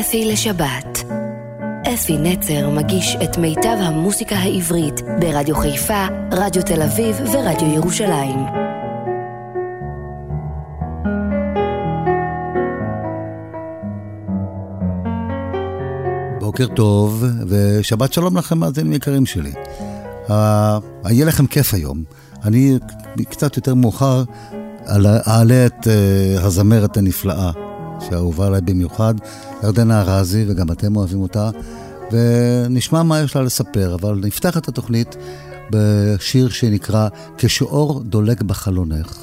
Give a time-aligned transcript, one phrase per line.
[0.00, 1.04] אפי לשבת.
[1.94, 8.38] אפי נצר מגיש את מיטב המוסיקה העברית ברדיו חיפה, רדיו תל אביב ורדיו ירושלים.
[16.40, 19.52] בוקר טוב, ושבת שלום לכם, מאזינים יקרים שלי.
[20.28, 22.04] יהיה לכם כיף היום.
[22.44, 22.78] אני
[23.30, 24.24] קצת יותר מאוחר
[25.28, 27.50] אעלה את uh, הזמרת הנפלאה,
[28.00, 29.14] שאהובה עליי במיוחד,
[29.62, 31.50] ירדנה ארזי, וגם אתם אוהבים אותה,
[32.12, 35.16] ונשמע מה יש לה לספר, אבל נפתח את התוכנית
[35.70, 39.18] בשיר שנקרא "כשאור דולק בחלונך",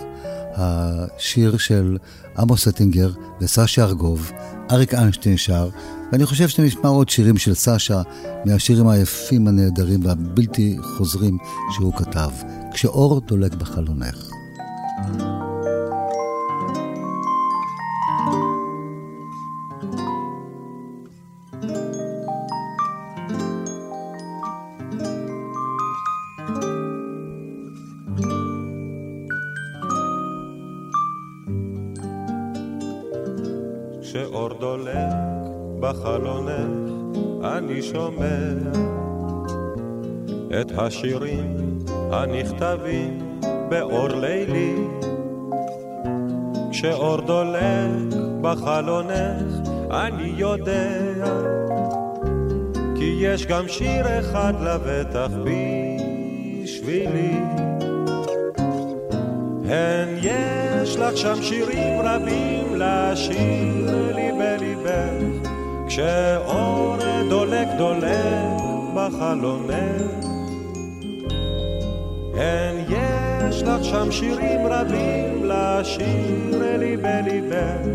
[0.55, 1.97] השיר של
[2.37, 4.31] עמוס אטינגר וסשה ארגוב,
[4.71, 5.69] אריק איינשטיין שר,
[6.11, 8.01] ואני חושב שנשמע עוד שירים של סשה
[8.45, 11.37] מהשירים היפים, הנהדרים והבלתי חוזרים
[11.71, 12.29] שהוא כתב.
[12.73, 14.31] כשאור דולק בחלונך.
[15.01, 15.40] thank you
[40.85, 41.79] השירים
[42.11, 44.75] הנכתבים באור לילי
[46.71, 50.99] כשאור דולק בחלונך אני יודע
[52.95, 55.29] כי יש גם שיר אחד לבטח
[56.63, 57.39] בשבילי
[59.65, 65.49] הן יש לך שם שירים רבים לשיר לי בליבך
[65.87, 66.95] כשאור
[67.29, 68.61] דולק דולק
[68.95, 70.30] בחלונך.
[72.41, 77.87] הן יש לך שם שירים רבים לשיר לי בליבך,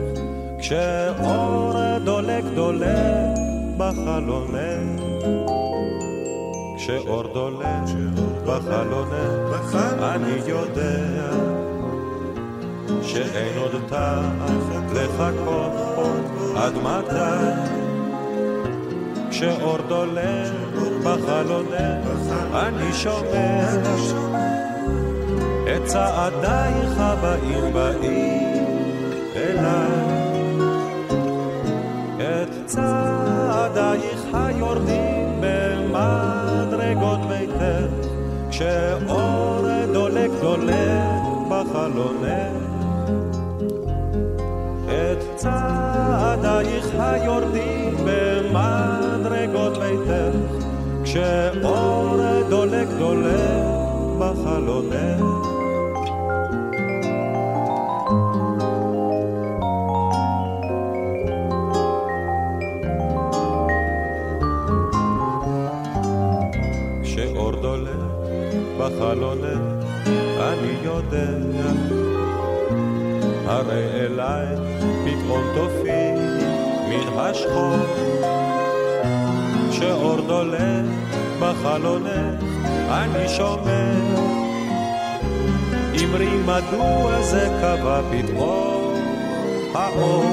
[0.59, 3.39] כשאור דולק דולק
[3.77, 5.03] בחלונך.
[6.77, 7.89] כשאור דולק
[8.47, 11.31] בחלונך, אני יודע
[13.03, 14.39] שאין עוד טעם
[14.95, 15.73] לחכות
[16.57, 17.77] עד מתי.
[19.31, 20.67] כשאור דולק
[21.07, 22.07] בחלונך
[22.55, 23.75] אני שומע
[25.77, 28.65] את צעדייך הבאים באים
[29.37, 30.17] אליי.
[32.19, 37.93] את צעדייך היורדים במדרגות ביתך
[38.51, 42.67] כשאור דולק דולק בחלונך.
[44.87, 50.37] את צעדייך היורדים במדרגות ביתך,
[51.17, 52.17] כשאור
[52.49, 53.65] דולק דולק
[54.19, 55.47] בחלונך.
[68.79, 69.85] בחלונך,
[70.41, 71.29] אני יודע,
[73.47, 74.47] הרי אליי
[75.05, 76.15] פתאום תופיע
[76.89, 77.77] מן השחור
[79.71, 81.06] שאור דולק
[81.41, 82.43] בחלונך
[82.91, 83.93] אני שומע
[86.05, 88.95] אמרי מדוע זה קבע פתאום
[89.75, 90.25] האור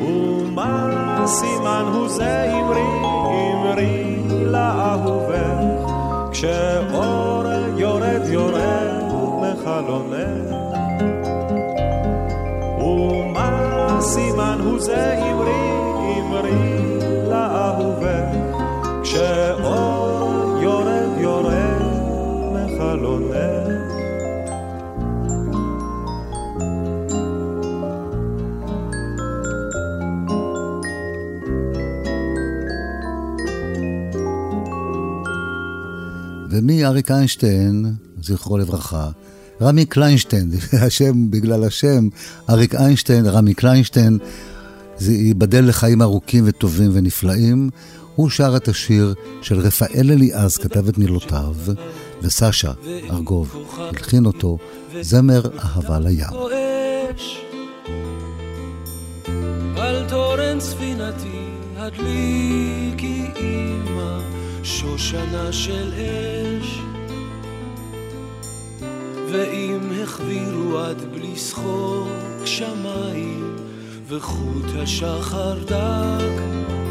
[0.00, 2.82] ומה סימן הוא זה אמרי
[3.54, 5.90] אמרי לאהובך
[6.30, 7.44] כשאור
[7.76, 9.06] יורד יורד
[9.40, 10.66] מחלונך?
[14.06, 15.70] סימן הוא זה אמרי,
[16.20, 16.85] אמרי
[36.50, 37.84] ומי אריק איינשטיין,
[38.22, 39.10] זכרו לברכה,
[39.62, 40.50] רמי קליינשטיין,
[40.86, 42.08] השם בגלל השם,
[42.50, 44.18] אריק איינשטיין, רמי קליינשטיין,
[44.98, 47.70] זה ייבדל לחיים ארוכים וטובים ונפלאים.
[48.16, 51.54] הוא שר את השיר של רפאל אליעז, כתב את מילותיו,
[52.22, 52.72] וסשה
[53.10, 54.58] ארגוב הלחין אותו,
[55.00, 56.26] זמר אהבה לים.
[59.76, 61.46] על תורן ספינתי
[61.76, 64.18] הדליקי אימא
[64.62, 66.78] שושנה של אש
[69.32, 72.08] ואם החבירו עד בלי שחוק
[72.44, 73.56] שמיים
[74.08, 76.85] וחוט השחר דק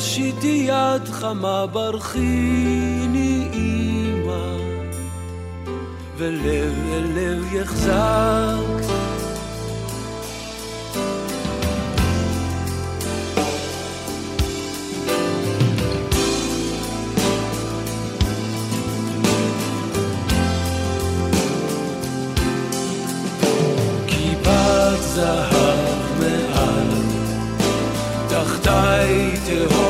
[0.00, 4.56] תושיטי יד חמה ברכיני אימא,
[6.16, 8.80] ולב אל לב יחזק.
[25.14, 26.88] זהב מעל,
[28.28, 29.89] תחתיי תהום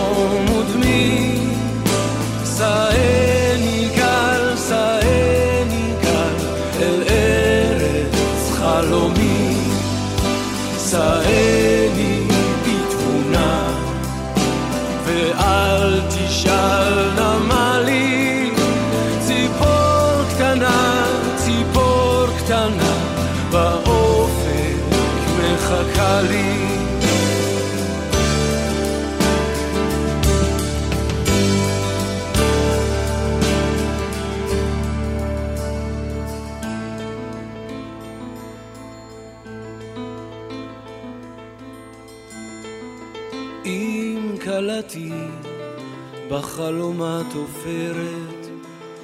[46.60, 48.46] בחלומה תופרת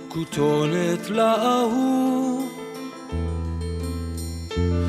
[0.09, 2.53] כותונת לאהוב.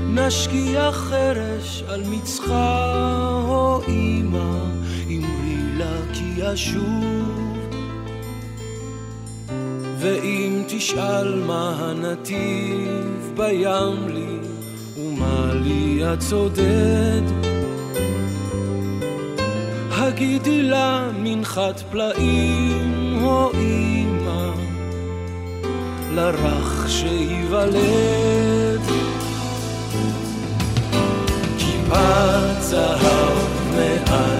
[0.09, 2.93] נשקיע חרש על מצחה
[3.47, 4.59] או אמא
[5.07, 7.57] אמרי לה כי אשוב.
[9.99, 14.37] ואם תשאל מה הנתיב בים לי
[14.97, 17.21] ומה לי הצודד
[19.91, 20.96] הגידי לה
[21.29, 24.51] מנחת פלאים, או אמא,
[26.11, 28.81] לרך שייוולד.
[31.57, 33.37] כיפת זהב
[33.75, 34.37] מעל,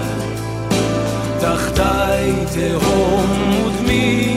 [1.40, 3.30] תחתיי תהום
[3.66, 4.36] ודמי,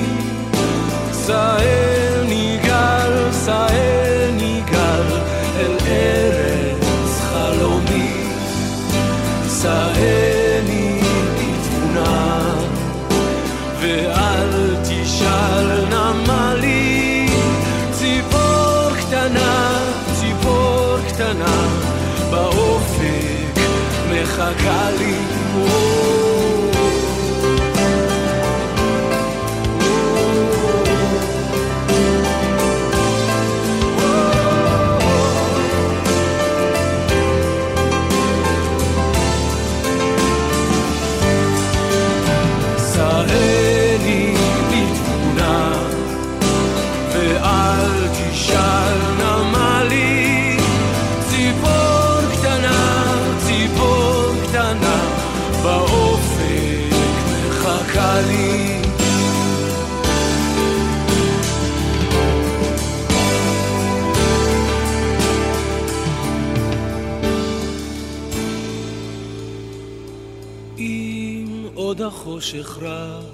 [72.69, 73.25] רב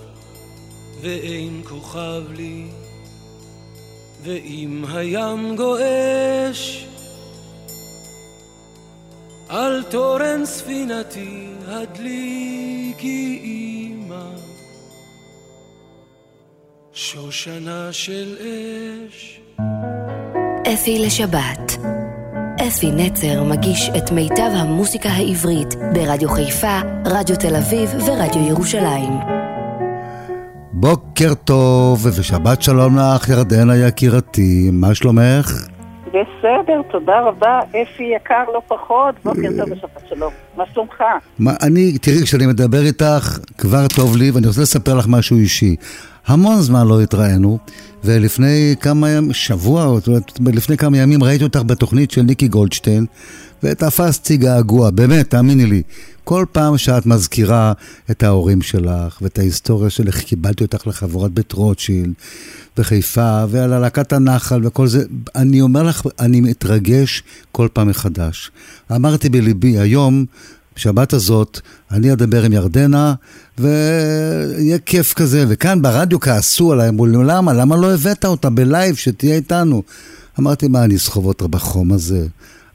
[1.01, 2.67] ואין כוכב לי,
[4.23, 6.85] ואם הים גועש,
[9.49, 14.29] על תורן ספינתי הדליקי אמא,
[16.93, 19.39] שושנה של אש.
[20.73, 21.66] אפי לשבת.
[22.67, 29.13] אפי נצר מגיש את מיטב המוסיקה העברית ברדיו חיפה, רדיו תל אביב ורדיו ירושלים.
[30.73, 35.51] בוקר טוב ושבת שלום לך, ירדנה יקירתי, מה שלומך?
[36.07, 37.59] בסדר, תודה רבה.
[37.69, 40.33] אפי יקר לא פחות, בוקר טוב ושבת שלום.
[40.57, 41.03] מה שלומך?
[41.39, 45.75] מה, אני, תראי, כשאני מדבר איתך, כבר טוב לי, ואני רוצה לספר לך משהו אישי.
[46.27, 47.57] המון זמן לא התראינו,
[48.03, 49.99] ולפני כמה ימים, שבוע,
[50.39, 53.05] לפני כמה ימים ראיתי אותך בתוכנית של ניקי גולדשטיין,
[53.63, 55.81] ותפסתי געגוע, באמת, תאמיני לי.
[56.23, 57.73] כל פעם שאת מזכירה
[58.11, 62.13] את ההורים שלך, ואת ההיסטוריה של איך קיבלתי אותך לחבורת בית רוטשילד,
[62.77, 65.03] בחיפה, ועל הלהקת הנחל וכל זה,
[65.35, 68.51] אני אומר לך, אני מתרגש כל פעם מחדש.
[68.95, 70.25] אמרתי בליבי, היום,
[70.77, 71.59] בשבת הזאת,
[71.91, 73.13] אני אדבר עם ירדנה,
[73.57, 75.45] ויהיה כיף כזה.
[75.49, 77.53] וכאן ברדיו כעסו עליי, אמרו לי, למה?
[77.53, 79.81] למה לא הבאת אותה בלייב, שתהיה איתנו?
[80.39, 82.25] אמרתי, מה, אני אסחוב אותה בחום הזה?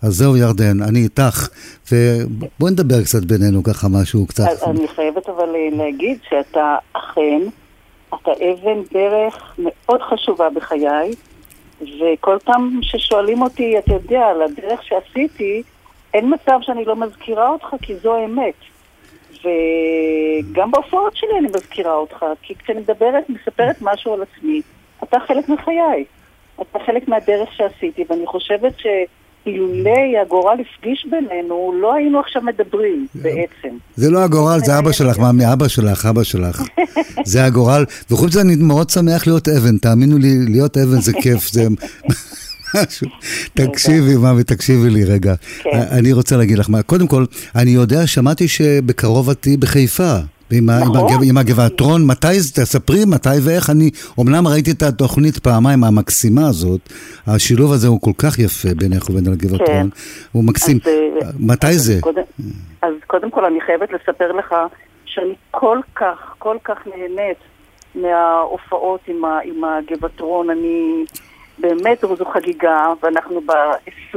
[0.03, 1.49] אז זהו, ירדן, אני איתך,
[1.93, 4.45] ובואי נדבר קצת בינינו, ככה משהו קצת.
[4.67, 7.43] אני חייבת אבל להגיד שאתה אכן,
[8.09, 11.15] אתה אבן דרך מאוד חשובה בחיי,
[11.81, 15.63] וכל פעם ששואלים אותי, אתה יודע, על הדרך שעשיתי,
[16.15, 18.55] אין מצב שאני לא מזכירה אותך, כי זו האמת.
[19.45, 24.63] וגם בהופעות שלי אני מזכירה אותך, כי כשאני מדברת, מספרת משהו על עצמי,
[25.03, 26.05] אתה חלק מחיי.
[26.61, 33.77] אתה חלק מהדרך שעשיתי, ואני חושבת שאילולי הגורל הפגיש בינינו, לא היינו עכשיו מדברים בעצם.
[33.97, 36.63] זה לא הגורל, זה אבא שלך, מאמי, אבא שלך, אבא שלך.
[37.25, 41.49] זה הגורל, וחוץ מזה אני מאוד שמח להיות אבן, תאמינו לי, להיות אבן זה כיף,
[41.49, 41.63] זה...
[42.75, 43.09] משהו.
[43.55, 45.35] תקשיבי, מאמי, תקשיבי לי רגע.
[45.63, 45.71] כן.
[45.91, 46.83] אני רוצה להגיד לך מה.
[46.83, 47.25] קודם כל,
[47.57, 50.15] אני יודע, שמעתי שבקרוב את תהיי בחיפה.
[50.55, 50.97] עם, עם, נכון.
[51.13, 56.49] הגב, עם הגבעתרון, מתי, זה- תספרי מתי ואיך אני, אמנם ראיתי את התוכנית פעמיים המקסימה
[56.49, 56.81] הזאת,
[57.27, 59.87] השילוב הזה הוא כל כך יפה בינך ובין הגבעתרון, כן.
[60.33, 60.79] הוא מקסים.
[60.85, 60.89] אז,
[61.23, 61.99] אה, מתי אז זה?
[62.01, 62.23] קודם,
[62.83, 64.55] אז קודם כל אני חייבת לספר לך
[65.05, 67.39] שאני כל כך, כל כך נהנית
[67.95, 70.51] מההופעות עם, ה, עם הגבעתרון.
[70.51, 71.05] אני
[71.63, 74.17] באמת, זו חגיגה, ואנחנו ב-20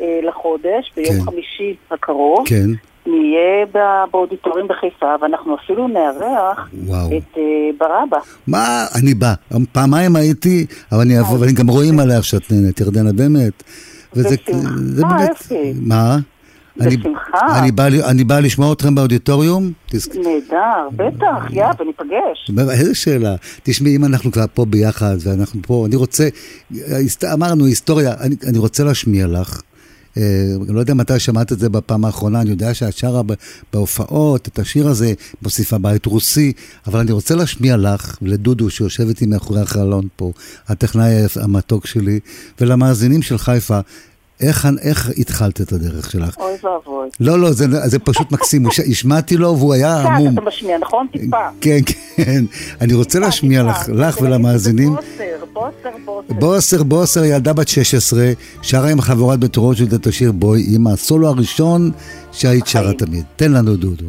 [0.00, 1.20] אה, לחודש, ביום כן.
[1.24, 2.48] חמישי הקרוב.
[2.48, 2.66] כן,
[3.06, 7.06] נהיה ב- באודיטוריום בחיפה, ואנחנו אפילו נארח וואו.
[7.06, 7.42] את אה,
[7.78, 8.18] ברבא.
[8.46, 9.34] מה, אני בא,
[9.72, 13.62] פעמיים הייתי, אבל אני אבוא, ואני גם רואים עליה שאת נהנית, ירדנה, באמת.
[14.14, 15.72] וזה בשמחה, זה באמת, אפי.
[15.80, 16.16] מה?
[16.80, 17.58] אני- בשמחה.
[17.58, 19.72] אני בא, אני בא לשמוע אתכם באודיטוריום?
[19.90, 22.70] תזכ- נהדר, בטח, יא, וניפגש.
[22.70, 23.34] איזה שאלה.
[23.62, 26.28] תשמעי, אם אנחנו כבר פה ביחד, ואנחנו פה, אני רוצה,
[27.32, 29.60] אמרנו היסטוריה, אני, אני רוצה להשמיע לך.
[30.16, 30.22] אה,
[30.66, 33.22] אני לא יודע מתי שמעת את זה בפעם האחרונה, אני יודע שאת שרה
[33.72, 36.52] בהופעות, את השיר הזה, מוסיפה בית רוסי,
[36.86, 40.32] אבל אני רוצה להשמיע לך, ולדודו שיושב איתי מאחורי החלון פה,
[40.68, 42.20] הטכנאי המתוק שלי,
[42.60, 43.80] ולמאזינים של חיפה,
[44.40, 46.36] איך, איך התחלת את הדרך שלך?
[46.38, 47.08] אוי ואבוי.
[47.20, 50.32] לא, לא, זה, זה פשוט מקסים, השמעתי לו והוא היה קצת המום.
[50.32, 51.06] אתה משמיע, נכון?
[51.12, 51.48] טיפה.
[51.60, 51.78] כן,
[52.16, 52.44] כן.
[52.80, 53.88] אני רוצה להשמיע לך.
[53.88, 54.94] לך ולמאזינים.
[54.94, 56.34] בוסר, בוסר, בוסר.
[56.34, 61.28] בוסר, בוסר, ילדה בת 16, שרה עם חברת בית רוטשילד את השיר בואי, עם הסולו
[61.28, 61.90] הראשון
[62.32, 62.92] שהיית שרה.
[62.92, 63.24] תמיד.
[63.36, 64.04] תן לנו דודו.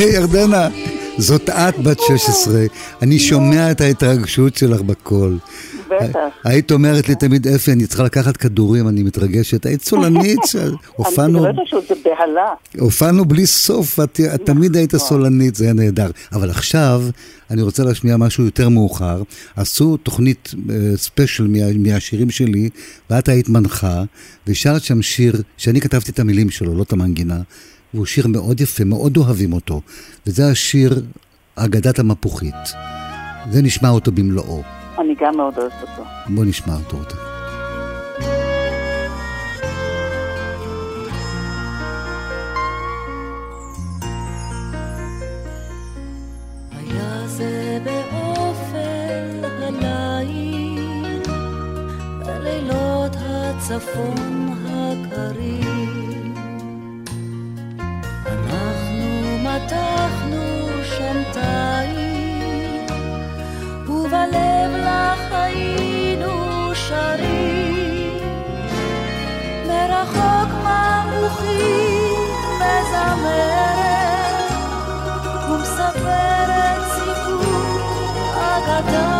[0.14, 0.68] ירדנה,
[1.18, 2.60] זאת את בת 16,
[3.02, 5.38] אני שומע את ההתרגשות שלך בקול.
[5.90, 6.18] בטח.
[6.44, 9.66] היית אומרת לי תמיד, אפי, אני צריכה לקחת כדורים, אני מתרגשת.
[9.66, 10.40] היית סולנית,
[10.96, 11.38] הופענו...
[11.38, 12.54] אני יודעת שזה בהלה.
[12.78, 16.10] הופענו בלי סוף, את, תמיד היית סולנית, זה היה נהדר.
[16.32, 17.02] אבל עכשיו,
[17.50, 19.22] אני רוצה להשמיע משהו יותר מאוחר.
[19.56, 22.70] עשו תוכנית אה, ספיישל מה, מהשירים שלי,
[23.10, 24.02] ואת היית מנחה,
[24.46, 27.40] ושרת שם שיר שאני כתבתי את המילים שלו, לא את המנגינה,
[27.94, 29.80] והוא שיר מאוד יפה, מאוד אוהבים אותו.
[30.26, 31.02] וזה השיר
[31.56, 32.54] אגדת המפוחית.
[33.50, 34.62] זה נשמע אותו במלואו.
[34.98, 36.02] אני גם מאוד אוהבת אותו.
[36.28, 36.96] בוא נשמע אותו.
[36.96, 37.30] אותה.
[46.72, 47.20] היה
[59.70, 62.96] שם תיל,
[63.88, 68.18] ובלב לך היינו שרים.
[69.66, 71.50] מרחוק מבוכית
[72.60, 73.30] מזמרת
[75.50, 77.80] ומספרת סיפור
[78.34, 79.19] אגדה.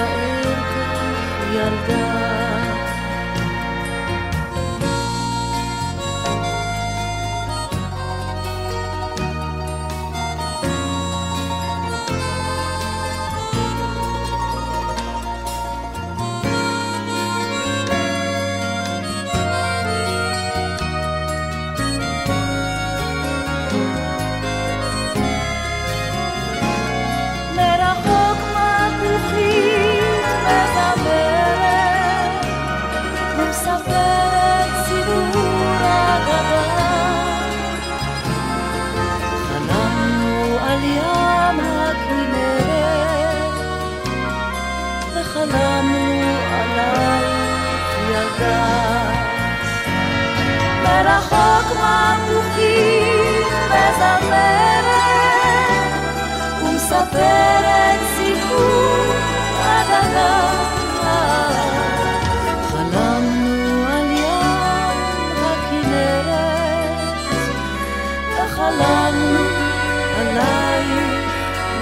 [0.00, 0.86] airku
[1.54, 1.74] yang
[53.70, 54.86] מזמרת
[56.62, 59.14] ומספרת סיפור
[59.62, 60.36] אגדה.
[62.70, 64.96] חלמנו על ים
[65.46, 66.98] הכנרת,
[68.36, 69.44] וחלמנו
[70.18, 71.30] עלייך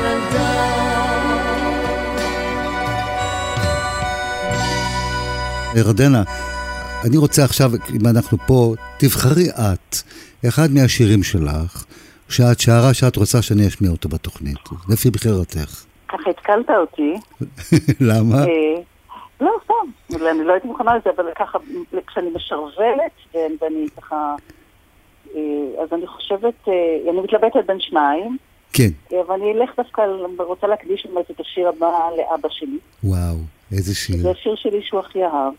[0.01, 0.69] ילדה.
[5.75, 6.23] ירדנה,
[7.07, 9.97] אני רוצה עכשיו, אם אנחנו פה, תבחרי את
[10.49, 11.85] אחד מהשירים שלך,
[12.29, 15.85] שאת שרה שאת רוצה שאני אשמיע אותו בתוכנית, לפי בחירתך.
[16.09, 17.15] ככה התקלת אותי.
[18.11, 18.37] למה?
[18.39, 18.81] אה,
[19.41, 21.59] לא, סתם, אני לא הייתי מוכנה לזה, אבל ככה,
[22.07, 24.35] כשאני משרבלת, ו- ואני ככה...
[25.35, 26.73] אה, אז אני חושבת, אה,
[27.11, 28.37] אני מתלבטת בין שניים,
[28.73, 30.03] כן, ואני אלך דווקא,
[30.39, 32.79] רוצה להקדיש באמת את השיר הבא לאבא שלי.
[33.05, 33.37] וואו,
[33.73, 34.17] איזה שיר.
[34.17, 35.53] זה השיר שלי שהוא הכי אהב,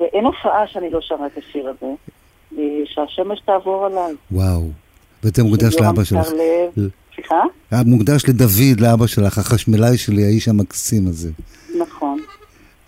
[0.00, 1.92] ואין הופעה שאני לא שרה את השיר הזה,
[2.58, 4.14] אה, שהשמש תעבור עליי.
[4.32, 4.68] וואו.
[5.24, 6.28] וזה מוקדש לאבא שלך.
[7.14, 7.42] סליחה?
[7.70, 11.30] היה מוקדש לדוד, לאבא שלך, החשמלאי שלי, האיש המקסים הזה.
[11.78, 12.18] נכון.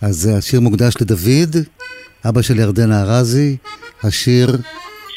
[0.01, 1.55] אז אה, השיר מוקדש לדוד,
[2.29, 3.57] אבא של ירדנה ארזי,
[4.03, 4.47] השיר,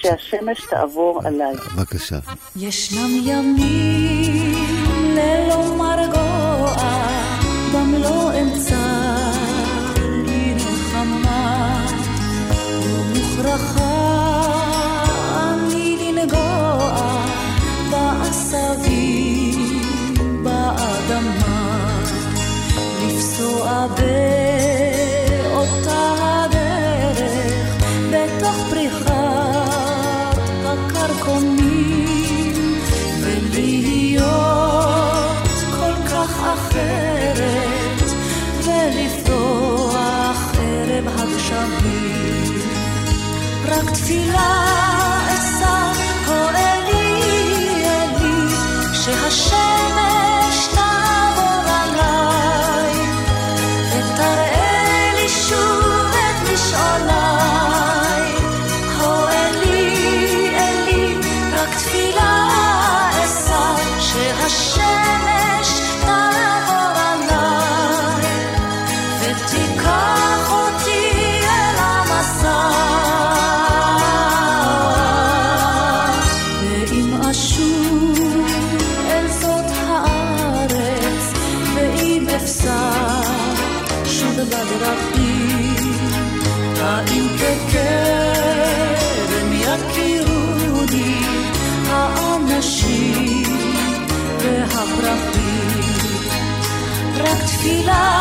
[0.03, 1.55] שהשמש תעבור עליי.
[1.77, 2.19] בבקשה.
[2.57, 4.55] ישנם ימים
[5.14, 5.98] ללא מרגוע,
[97.69, 98.18] רק תפילה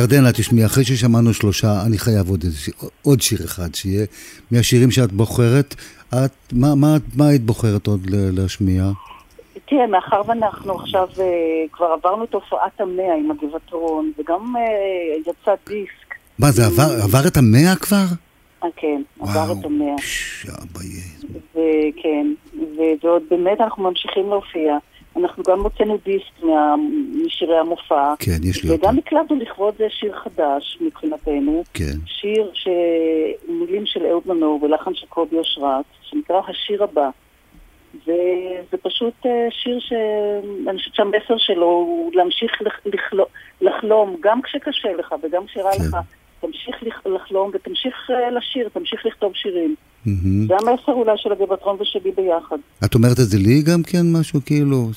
[0.00, 2.44] ירדנה, תשמעי, אחרי ששמענו שלושה, אני חייב עוד,
[3.02, 4.06] עוד שיר אחד שיהיה.
[4.50, 5.74] מהשירים שאת בוחרת,
[6.08, 8.82] את, מה, מה, מה היית בוחרת עוד להשמיע?
[9.68, 11.24] תראה, מאחר ואנחנו עכשיו אה,
[11.72, 14.62] כבר עברנו את הופעת המאה עם הגבעתרון, וגם אה,
[15.30, 18.04] יצא דיסק, מה, זה עבר, עבר את המאה כבר?
[18.64, 19.98] אה, כן, עבר את המאה.
[19.98, 20.86] פש, אבאי.
[21.50, 22.26] וכן,
[23.02, 24.78] ועוד באמת אנחנו ממשיכים להופיע.
[25.16, 26.74] אנחנו גם הוצאנו דיסק מה-
[27.24, 28.14] משירי המופע.
[28.18, 28.82] כן, יש לי אותו.
[28.82, 31.64] וגם הקלטנו לכבוד זה שיר חדש מבחינתנו.
[31.74, 31.92] כן.
[32.06, 37.10] שיר שמילים של אהוד מנור ולחן של קובי אושרת, שנקרא השיר הבא.
[38.02, 43.26] וזה פשוט אה, שיר שאני חושבת שהמסר שלו הוא להמשיך לח- לחלום,
[43.60, 45.82] לחלום, גם כשקשה לך וגם כשרע כן.
[45.84, 45.96] לך.
[46.40, 49.74] תמשיך לח- לחלום ותמשיך אה, לשיר, תמשיך לכתוב שירים.
[50.48, 52.56] זה המסר אולי של הגבעתרון ושלי ביחד.
[52.84, 54.88] את אומרת את זה לי גם כן, משהו כאילו?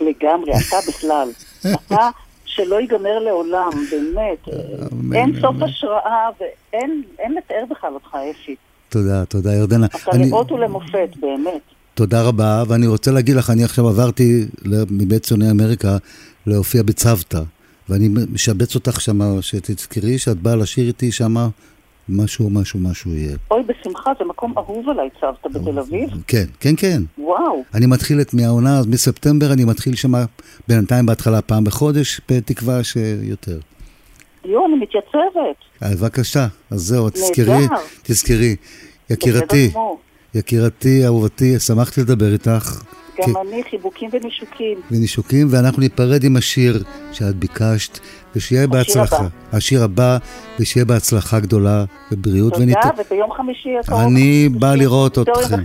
[0.00, 1.28] לגמרי, אתה בכלל.
[1.60, 2.08] אתה
[2.44, 4.48] שלא ייגמר לעולם, באמת.
[4.92, 5.62] אמן, אין סוף אמן.
[5.62, 8.54] השראה ואין אין לתאר בכלל אותך, אפי.
[8.88, 9.86] תודה, תודה, ירדנה.
[9.86, 11.60] אתה אני- לאות ולמופת, באמת.
[11.94, 14.46] תודה רבה, ואני רוצה להגיד לך, אני עכשיו עברתי
[14.90, 15.96] מבית שונאי אמריקה
[16.46, 17.40] להופיע בצוותא,
[17.88, 21.48] ואני משבץ אותך שמה, שתזכרי שאת באה לשיר איתי שמה,
[22.08, 23.36] משהו, משהו, משהו יהיה.
[23.50, 26.10] אוי, בשמחה, זה מקום אהוב עליי, צוותא בתל אביב.
[26.26, 27.02] כן, כן, כן.
[27.18, 30.24] וואו, אני מתחיל את מהעונה, אז מספטמבר אני מתחיל שמה,
[30.68, 33.58] בינתיים בהתחלה פעם בחודש, בתקווה שיותר.
[34.44, 35.56] יו, אני מתייצבת.
[35.80, 37.66] אז בבקשה, אז זהו, תזכרי.
[38.02, 38.56] תזכרי.
[39.10, 39.70] יקירתי.
[40.34, 42.82] יקירתי, אהובתי, שמחתי לדבר איתך.
[43.18, 43.40] גם כן.
[43.48, 44.80] אני, חיבוקים ונישוקים.
[44.90, 47.98] ונישוקים, ואנחנו ניפרד עם השיר שאת ביקשת,
[48.36, 49.16] ושיהיה בהצלחה.
[49.16, 49.26] הבא.
[49.52, 50.18] השיר הבא,
[50.60, 52.52] ושיהיה בהצלחה גדולה, ובריאות.
[52.52, 54.00] תודה, ונת- וביום חמישי הקרוב.
[54.00, 55.56] אני בא לראות אתכם.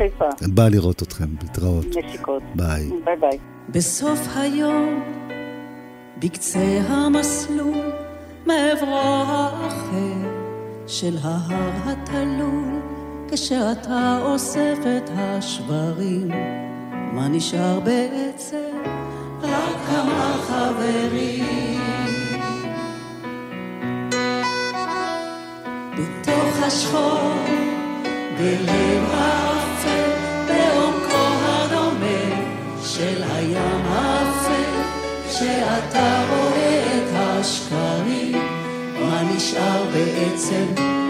[0.42, 1.86] בא לראות אתכם, להתראות.
[2.06, 2.42] נשיקות.
[2.56, 2.90] ביי.
[3.06, 3.38] ביי ביי.
[3.70, 5.04] בסוף היום,
[6.20, 7.78] בקצה המסלול,
[8.46, 10.30] מעברו האחר
[10.88, 12.80] של ההר התלול,
[13.32, 16.32] כשאתה אוסף את השברים,
[17.14, 18.58] מה נשאר בעצם?
[19.42, 21.82] רק כמה חברים.
[25.92, 27.34] בתוך השחור,
[28.38, 30.12] בלב האפל,
[30.48, 32.42] בעומקו הדומם
[32.84, 34.82] של הים האפל,
[35.30, 38.42] כשאתה רואה את השקרים,
[39.02, 41.03] מה נשאר בעצם?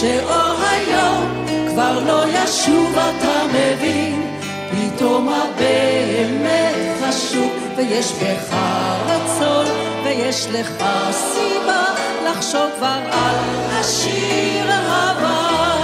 [0.00, 4.36] שאור היום כבר לא ישוב, אתה מבין,
[4.70, 8.56] פתאום מה באמת חשוב, ויש בך
[9.06, 9.66] רצון,
[10.04, 11.84] ויש לך סיבה
[12.24, 13.36] לחשוב כבר על
[13.70, 15.79] השיר הבא.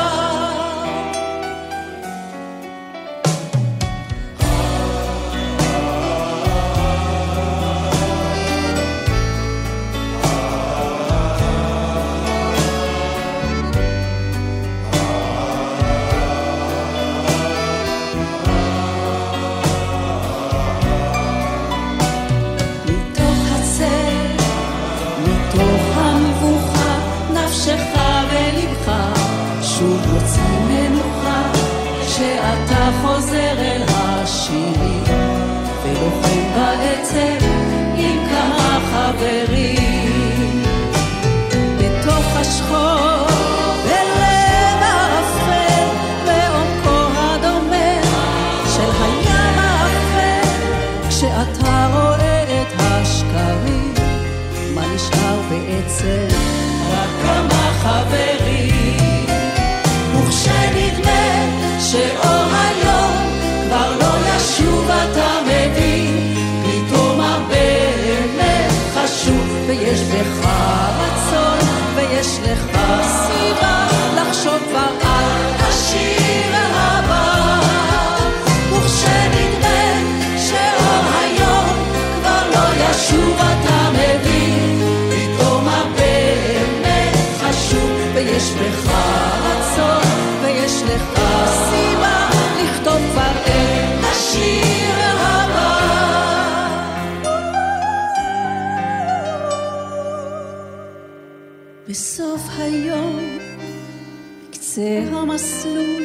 [104.76, 106.02] קצה המסלול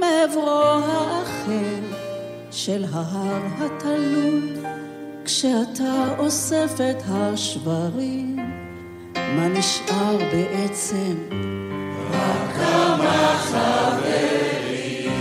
[0.00, 1.80] מעברו האחר
[2.50, 4.56] של ההר התלול
[5.24, 8.36] כשאתה אוסף את השברים
[9.16, 11.14] מה נשאר בעצם?
[12.10, 15.12] רק כמה חברים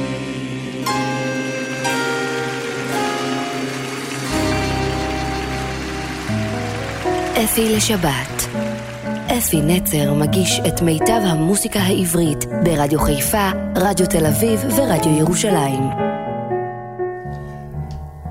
[7.43, 8.40] אפי לשבת
[9.41, 15.84] אפי נצר מגיש את מיטב המוסיקה העברית ברדיו חיפה, רדיו תל אביב ורדיו ירושלים.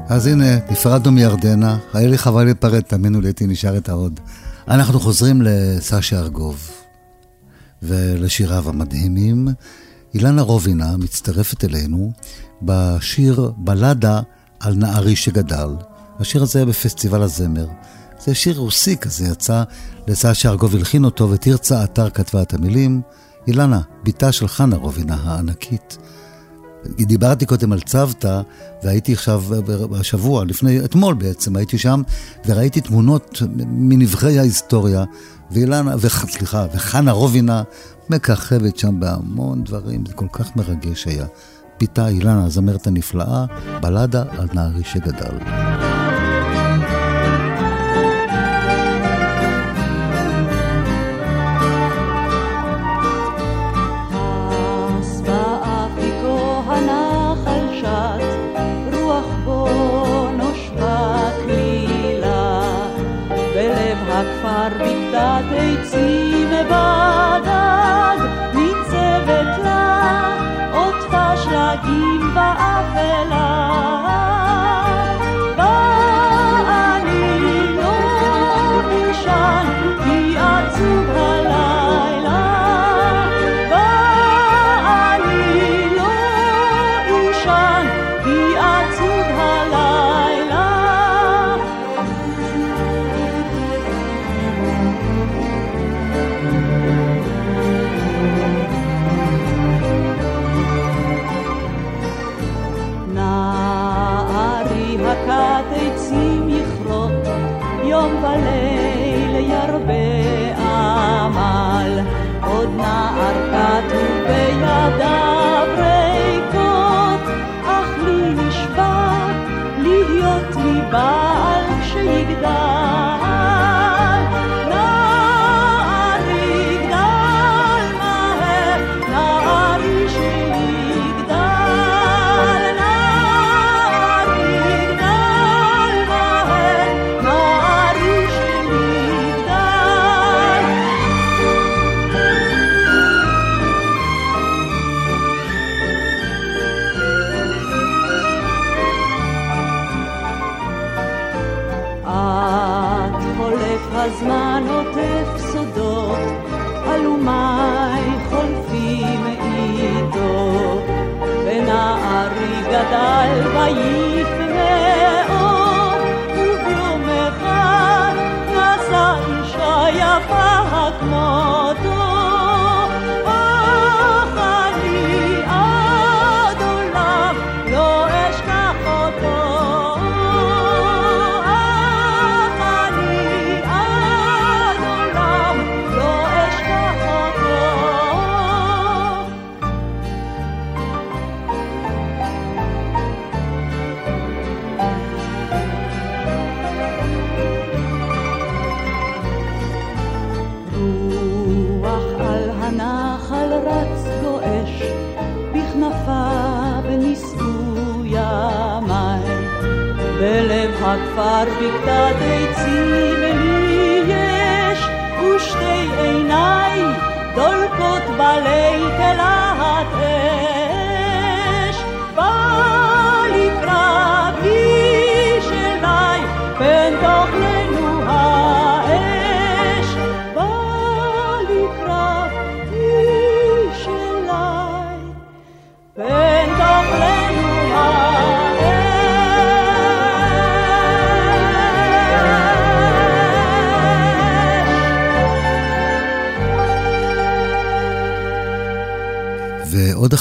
[0.09, 4.21] אז הנה, נפרדנו מירדנה, היה לי חבל להיפרד, תאמינו לי, הייתי נשאר איתה עוד.
[4.69, 6.71] אנחנו חוזרים לסשה ארגוב
[7.83, 9.49] ולשיריו המדהימים.
[10.15, 12.13] אילנה רובינה מצטרפת אלינו
[12.63, 14.21] בשיר בלדה
[14.61, 15.71] על נערי שגדל.
[16.21, 17.67] השיר הזה היה בפסטיבל הזמר.
[18.25, 19.63] זה שיר רוסי כזה, יצא
[20.09, 23.01] לסשה ארגוב הלחין אותו, ותרצה אתר כתבה את המילים.
[23.47, 25.99] אילנה, בתה של חנה רובינה הענקית.
[26.85, 28.41] דיברתי קודם על צוותא,
[28.83, 29.45] והייתי עכשיו,
[30.01, 32.03] השבוע, לפני, אתמול בעצם, הייתי שם,
[32.47, 35.05] וראיתי תמונות מנבחרי ההיסטוריה,
[35.51, 37.63] ואילנה, וח, סליחה, וחנה רובינה
[38.11, 41.27] מככבת שם בהמון דברים, זה כל כך מרגש היה.
[41.81, 43.45] בתה אילנה, הזמרת הנפלאה,
[43.81, 45.90] בלדה על נערי שגדל.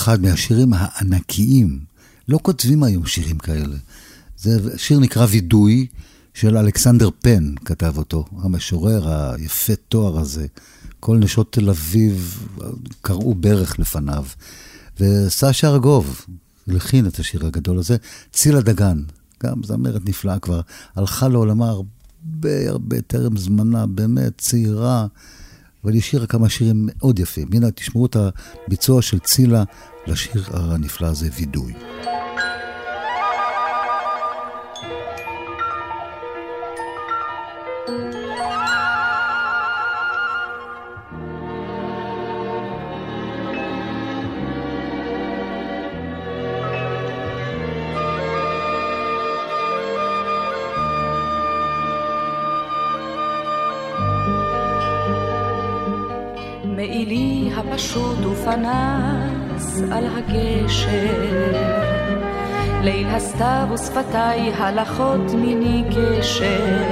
[0.09, 1.79] אחד מהשירים הענקיים,
[2.27, 3.75] לא כותבים היום שירים כאלה.
[4.37, 5.87] זה שיר נקרא וידוי,
[6.33, 10.47] של אלכסנדר פן, כתב אותו, המשורר היפה תואר הזה.
[10.99, 12.47] כל נשות תל אביב
[13.01, 14.25] קראו ברך לפניו.
[14.99, 16.25] וסשה ארגוב
[16.67, 17.97] הלחין את השיר הגדול הזה.
[18.31, 19.03] צילה דגן,
[19.43, 20.61] גם זמרת נפלאה כבר,
[20.95, 25.07] הלכה לעולמה הרבה הרבה טרם זמנה, באמת צעירה,
[25.83, 27.47] אבל היא השאירה כמה שירים מאוד יפים.
[27.53, 28.15] הנה, תשמעו את
[28.67, 29.63] הביצוע של צילה
[30.09, 31.73] לשיר הנפלא הזה וידוי.
[56.75, 59.08] מעילי הפשוט ופניו
[59.91, 61.69] על הגשר.
[62.81, 66.83] ליל הסתיו ושפתיי הלכות מיני גשר.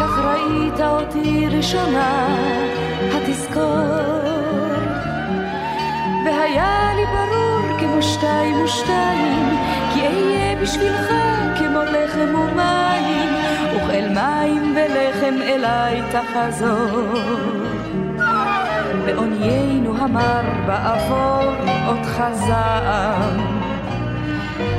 [0.00, 2.26] כך ראית אותי ראשונה,
[3.12, 4.28] התזכור.
[6.24, 9.58] והיה לי ברור כמו שתיים ושתיים,
[9.94, 11.12] כי אהיה בשבילך
[11.58, 13.28] כמו לחם ומים,
[13.76, 17.57] וכאל מים ולחם אליי תחזור.
[19.08, 21.42] בעוניינו המר באפור
[21.86, 23.58] אותך זעם.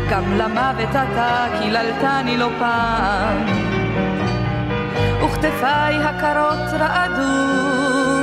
[0.10, 3.46] גם למוות אתה קיללתני לא פעם.
[5.24, 7.30] וכתפיי הקרות רעדו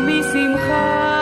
[0.06, 1.16] משמחה.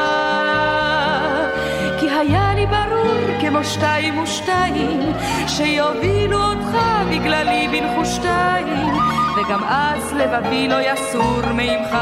[2.00, 5.00] כי היה לי ברור כמו שתיים ושתיים,
[5.48, 6.78] שיובילו אותך
[7.10, 8.94] בגללי בנחושתיים,
[9.36, 11.96] וגם אז לבבי לא יסור מעמך.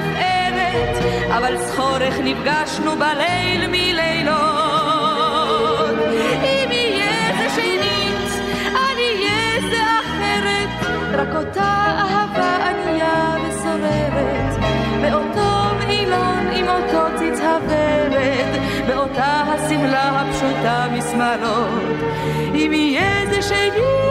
[0.00, 0.96] רע לתפארת,
[1.36, 4.36] אבל זכורך נפגשנו בליל מלילות.
[6.44, 8.30] אם יהיה זה שנית,
[8.72, 10.68] אני אהיה זה אחרת,
[11.12, 14.54] רק אותה אהבה ענייה וסוררת,
[15.02, 21.82] באותו מעילון עם אותו ציץ הוורד, באותה השמלה הפשוטה משמאלות.
[22.54, 24.05] אם יהיה זה שנית,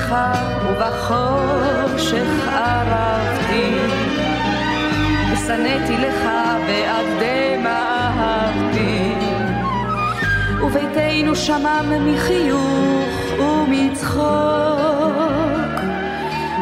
[0.00, 0.14] לך
[0.66, 3.76] ובחושך ערבתי.
[5.32, 6.28] ושנאתי לך
[6.66, 9.14] ועד דמע אהבתי.
[10.62, 14.20] וביתנו שמם מחיוך ומצחוק.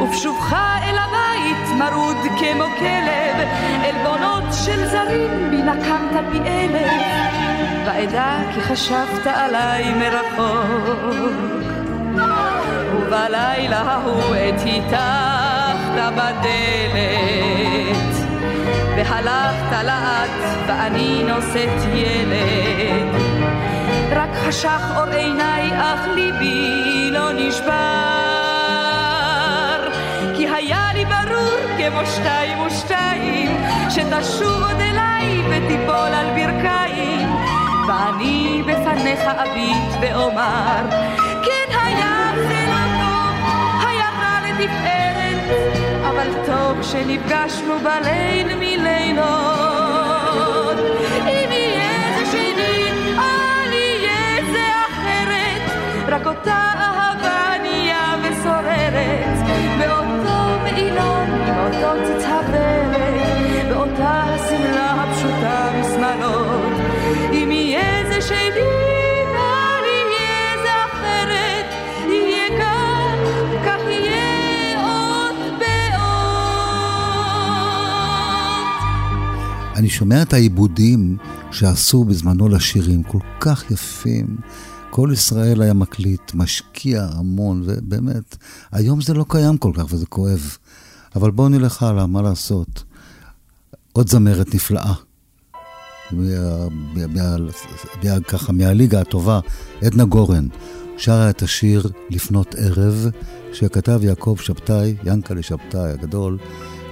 [0.01, 3.49] ובשובך אל הבית מרוד כמו כלב
[3.85, 6.93] עלבונות של זרים בי נקמת פי אלף.
[7.87, 11.68] ואדע כי חשבת עליי מרחוק
[13.09, 17.49] ובלילה ההוא עת היטחת בדלת
[18.97, 23.15] והלכת לאט ואני נושאת ילד.
[24.11, 27.73] רק חשך אור עיניי אך ליבי לא נשבר.
[30.37, 33.57] כי היה לי ברור כמו שתיים ושתיים
[33.91, 37.29] שתשוב עוד אליי ותיפול על ברכיים.
[37.89, 40.85] ואני בפניך אביט ואומר
[42.49, 42.71] כן
[43.89, 45.43] היה רע לתפארת
[46.09, 49.29] אבל טוב שנפגשנו בליל מלילות.
[51.27, 55.65] אם יהיה זה שני, אל יהיה זה אחרת
[56.09, 57.38] רק אותה אהבה
[79.89, 81.17] אני שומע את העיבודים
[81.53, 84.37] שעשו בזמנו לשירים, כל כך יפים.
[84.91, 88.37] כל ישראל היה מקליט, משקיע המון, ובאמת,
[88.73, 90.57] היום זה לא קיים כל כך וזה כואב.
[91.17, 92.85] אבל בואו נלך הלאה, מה לעשות?
[93.93, 94.95] עוד זמרת נפלאה.
[98.29, 99.41] ככה, מהליגה הטובה,
[99.83, 100.47] עדנה גורן,
[100.97, 103.07] שרה את השיר לפנות ערב,
[103.53, 106.39] שכתב יעקב שבתאי, ינקלה שבתאי הגדול,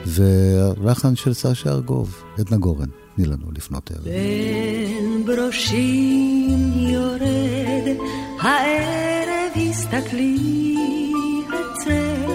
[0.07, 2.89] ולחן של סשה ארגוב, עדנה גורן.
[3.17, 4.05] תני לנו לפנות ערב.
[4.05, 7.97] בין ברושים יורד
[8.41, 10.75] הערב הסתכלי
[11.49, 12.31] הצל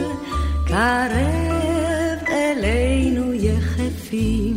[0.67, 4.55] קרב אלינו יחפים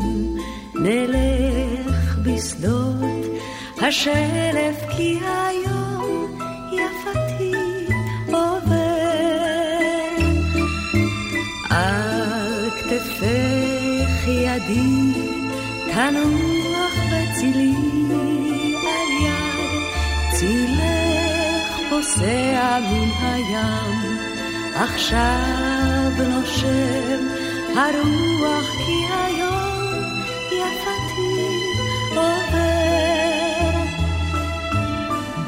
[0.74, 3.24] נלך בשדות
[3.82, 6.38] השלף כי היום
[6.72, 7.33] יפתי
[14.54, 15.12] ידי
[15.84, 17.74] תנוח בצילי
[18.86, 19.82] על יד
[20.32, 24.18] צילך פוסע מן הים.
[24.74, 27.26] עכשיו נושם
[27.76, 30.02] הרוח כי היום
[30.46, 31.36] יפתי
[32.10, 33.78] עובר.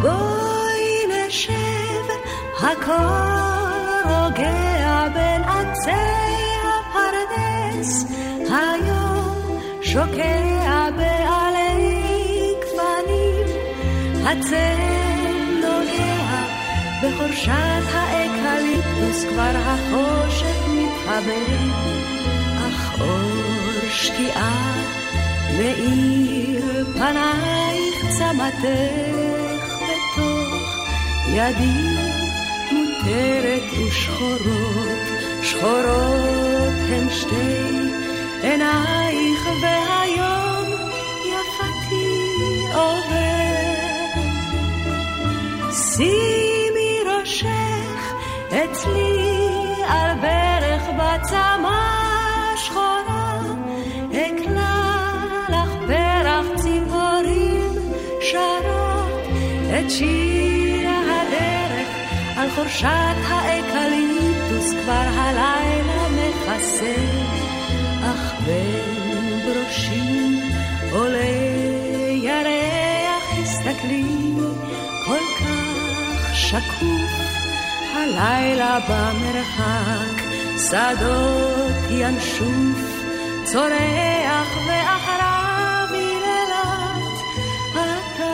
[0.01, 2.07] בואי נשב
[2.63, 6.46] הכל רוגע בין עצי
[7.31, 8.05] הפרדס
[8.49, 13.47] היום שוקע בעלי גוונים
[14.25, 14.97] הצל
[15.63, 15.79] לא
[17.03, 21.67] בחורשת האקליפטוס כבר החושך מתחבא,
[22.59, 24.75] אך אור שקיעה
[25.59, 30.77] מאיר פנייך צמתך בתוך
[31.29, 32.17] ידי
[32.73, 35.26] מותרת ושחורות,
[35.59, 37.57] שחורות הן שתי
[38.43, 40.69] עינייך והיום
[41.25, 42.27] יפתי
[42.75, 44.21] עובר.
[45.73, 48.15] שימי ראשך
[48.49, 49.29] אצלי
[49.89, 51.81] על ברך בצמא
[52.57, 53.41] שחורה,
[54.11, 54.95] אקלה
[55.49, 59.27] לך פרח ציפורים שרות
[59.81, 61.89] את שיר הדרך
[62.37, 63.17] על חורשת
[64.67, 66.95] האקליפטוס כבר הלילה מכסה,
[68.03, 70.41] אך בין ברושים
[70.93, 71.25] עולה
[72.11, 74.35] ירח הסתכלי
[75.07, 77.11] כל כך שקוף
[77.95, 80.23] הלילה במרחק
[80.59, 83.05] שדות ינשוף
[83.45, 87.19] צורח ואחריו יללת
[87.77, 88.33] אתה.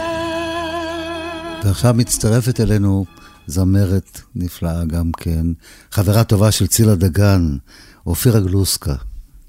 [1.64, 3.04] ועכשיו מצטרפת אלינו
[3.47, 5.47] זמרת נפלאה גם כן,
[5.90, 7.57] חברה טובה של צילה דגן,
[8.07, 8.95] אופירה גלוסקה,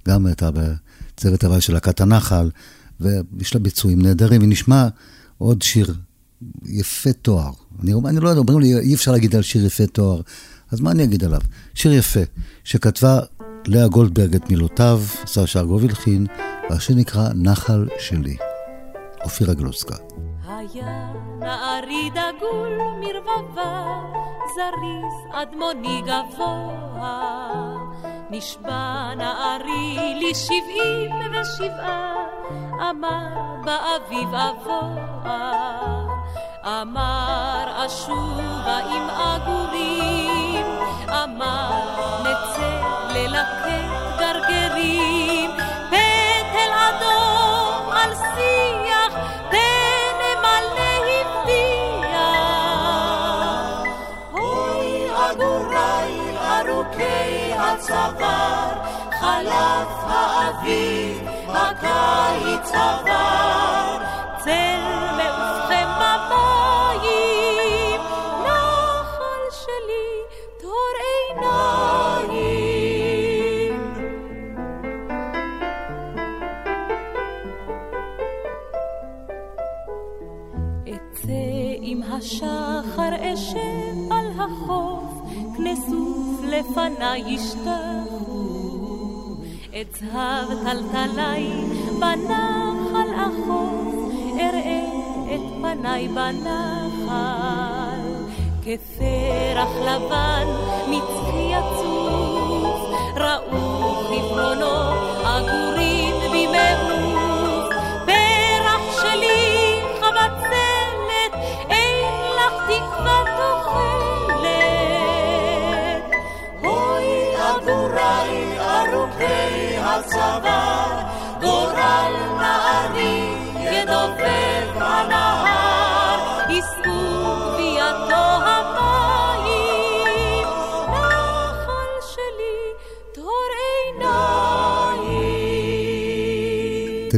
[0.08, 2.50] גם הייתה בצוות הבא של להקת הנחל,
[3.00, 4.88] ויש לה ביצועים נהדרים, ונשמע
[5.38, 5.96] עוד שיר
[6.66, 7.52] יפה תואר.
[7.84, 10.22] אני, אני לא יודע, אומרים לי, אי אפשר להגיד על שיר יפה תואר,
[10.72, 11.42] אז מה אני אגיד עליו?
[11.74, 12.20] שיר יפה,
[12.64, 13.20] שכתבה
[13.68, 16.26] לאה גולדברג את מילותיו, שר שרגוב הלחין,
[16.70, 18.38] והשיר נקרא נחל שלי.
[19.24, 19.96] אופירה גלוסקה.
[20.72, 23.86] היה נערי דגול מרבבה,
[24.56, 27.20] זריז אדמוני גבוה.
[28.30, 32.14] נשבע נערי לי שבעים ושבעה,
[32.90, 35.74] אמר באביב אבוה.
[36.66, 40.66] אמר אשובה עם עגורים,
[41.10, 41.72] אמר
[42.22, 45.23] נצא ללקט גרגרים,
[56.84, 58.74] ארוכי הצוואר,
[59.20, 63.98] חלף האביב, הקיץ עבר,
[64.44, 64.82] צל
[65.18, 67.02] מעופכם במים,
[68.44, 70.10] נחל שלי,
[70.62, 70.94] תור
[72.20, 72.54] עיניים.
[80.84, 81.44] אצא
[81.82, 85.14] עם השחר אשב על החוף,
[85.58, 86.13] כנסוף
[86.54, 88.64] לפניי ישתחו.
[89.82, 91.50] את זהב טלטלי
[92.00, 93.96] בנחל אחוף,
[94.40, 94.84] אראה
[95.36, 97.14] את פניי בנחל.
[98.64, 100.48] כפרח לבן
[100.88, 104.76] מצחי יצוף, ראו חברונו
[105.26, 107.13] עגורים במעוף.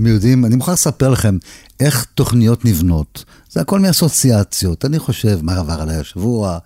[0.05, 1.37] אתם יודעים, אני מוכרח לספר לכם
[1.79, 3.25] איך תוכניות נבנות.
[3.49, 4.85] זה הכל מאסוציאציות.
[4.85, 6.57] אני חושב מה עבר עליי השבוע,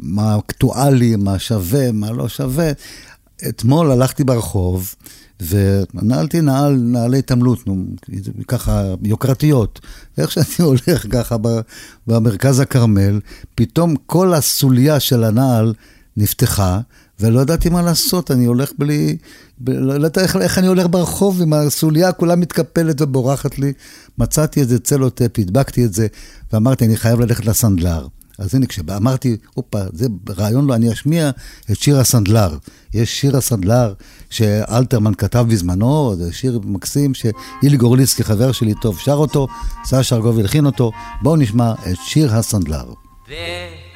[0.00, 2.72] מה אקטואלי, מה שווה, מה לא שווה.
[3.48, 4.94] אתמול הלכתי ברחוב
[5.40, 7.64] ונעלתי נעל, נעלי התעמלות,
[8.48, 9.80] ככה יוקרתיות.
[10.18, 11.36] ואיך שאני הולך ככה
[12.06, 13.20] במרכז הכרמל,
[13.54, 15.74] פתאום כל הסוליה של הנעל
[16.16, 16.80] נפתחה,
[17.20, 19.16] ולא ידעתי מה לעשות, אני הולך בלי...
[19.58, 23.72] ב- לא ידעתי איך, איך אני הולך ברחוב עם הסוליה כולה מתקפלת ובורחת לי.
[24.18, 26.06] מצאתי איזה צלוטפ, הדבקתי את זה,
[26.52, 28.06] ואמרתי, אני חייב ללכת לסנדלר.
[28.38, 30.06] אז הנה, כשאמרתי, הופה, זה
[30.38, 31.30] רעיון לו, אני אשמיע
[31.70, 32.56] את שיר הסנדלר.
[32.94, 33.94] יש שיר הסנדלר
[34.30, 39.46] שאלתרמן כתב בזמנו, זה שיר מקסים שאילי גורליצקי, חבר שלי טוב, שר אותו,
[39.84, 40.92] סשה ארגוב הלחין אותו.
[41.22, 42.84] בואו נשמע את שיר הסנדלר.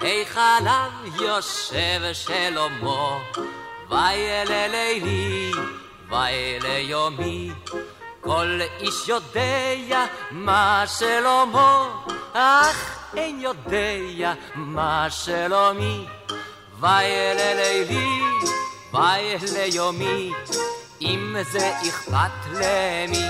[0.01, 0.90] בהיכליו
[1.20, 3.18] יושב שלמה,
[3.90, 5.53] וילא לילי,
[6.11, 7.51] וילא יומי.
[8.20, 11.88] כל איש יודע מה שלמה,
[12.32, 16.07] אך אין יודע מה שלומי.
[16.80, 18.20] וילא לילי,
[18.92, 20.32] וילא יומי,
[21.01, 23.26] אם זה אכפת למי.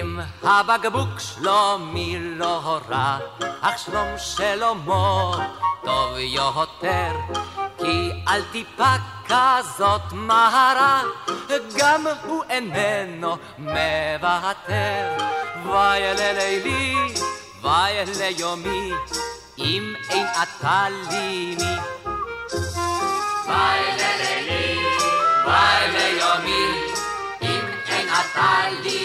[0.00, 3.18] עם הבקבוק שלומי לא הורה,
[3.60, 5.32] אך שלום שלמה
[5.84, 7.12] טוב יותר,
[7.78, 8.94] כי על טיפה
[9.26, 11.02] כזאת מהרה,
[11.78, 15.16] גם הוא איננו מוותר.
[15.66, 16.94] וואי ללילי,
[17.62, 18.90] וואי ליומי,
[19.58, 21.76] אם אין אתה לי מי.
[23.46, 24.78] וואי ללילי,
[25.44, 26.66] וואי ליומי,
[27.42, 28.99] אם אין אתה לי.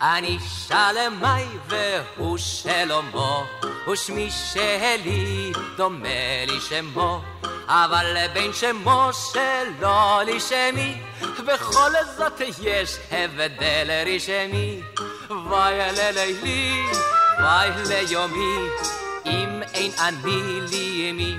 [0.00, 0.38] אני
[0.68, 3.44] שלמי והוא שלמה,
[3.92, 7.20] ושמי שלי דומה לי שמו,
[7.68, 11.00] אבל בין שמו שלו לי שמי,
[11.46, 14.80] בכל זאת יש הבדל רשמי.
[15.30, 16.82] וואי ללילי,
[17.38, 18.68] וואי ליומי,
[19.26, 21.36] אם אין אני לי מי.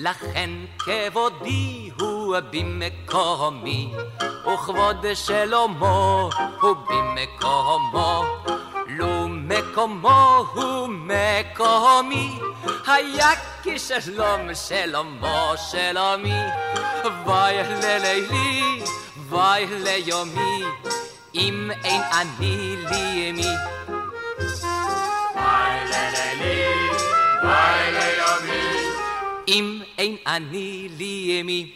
[0.00, 3.92] לכן כבודי הוא במקומי,
[4.46, 6.28] וכבוד שלמה
[6.60, 8.24] הוא במקומו.
[8.88, 12.38] לו מקומו הוא מקומי,
[12.86, 13.30] היה
[13.62, 16.40] כשלום שלמה שלומי.
[17.24, 18.82] וואי ללילי,
[19.28, 20.64] וואי ליומי,
[21.34, 23.48] אם אין אני לי מי.
[25.34, 26.88] וואי ללילי,
[27.42, 28.77] וואי ליומי.
[29.48, 31.72] אם אין אני לי מי.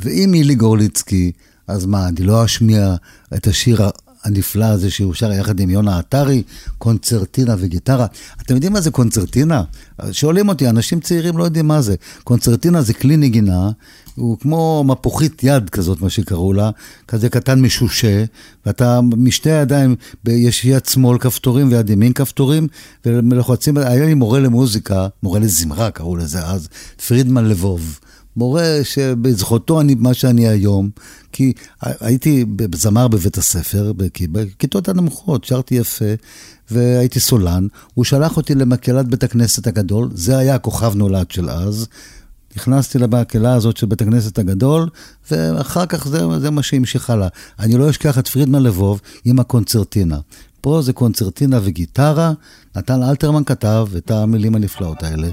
[0.00, 1.32] ואם אילי גורליצקי,
[1.68, 2.94] אז מה, אני לא אשמיע
[3.34, 3.82] את השיר
[4.26, 6.42] הנפלא הזה שהוא שר יחד עם יונה עטרי,
[6.78, 8.06] קונצרטינה וגיטרה.
[8.42, 9.62] אתם יודעים מה זה קונצרטינה?
[10.12, 11.94] שואלים אותי, אנשים צעירים לא יודעים מה זה.
[12.24, 13.70] קונצרטינה זה כלי נגינה,
[14.14, 16.70] הוא כמו מפוחית יד כזאת, מה שקראו לה,
[17.08, 18.24] כזה קטן משושה,
[18.66, 19.96] ואתה משתי ידיים,
[20.26, 22.68] יש יד שמאל כפתורים ויד ימין כפתורים,
[23.04, 26.68] ולוחצים, היה לי מורה למוזיקה, מורה לזמרה קראו לזה אז,
[27.06, 27.98] פרידמן לבוב.
[28.36, 30.90] מורה שבזכותו אני מה שאני היום,
[31.32, 33.92] כי הייתי זמר בבית הספר,
[34.32, 36.14] בכיתות הנמוכות, שרתי יפה,
[36.70, 37.66] והייתי סולן.
[37.94, 41.86] הוא שלח אותי למקהלת בית הכנסת הגדול, זה היה הכוכב נולד של אז.
[42.56, 44.88] נכנסתי למקהלה הזאת של בית הכנסת הגדול,
[45.30, 47.28] ואחר כך זה, זה מה שהמשיך הלאה.
[47.58, 50.18] אני לא אשכח את פרידמן לבוב עם הקונצרטינה.
[50.66, 52.32] פה זה קונצרטינה וגיטרה,
[52.76, 55.28] נתן אלתרמן כתב את המילים הנפלאות האלה,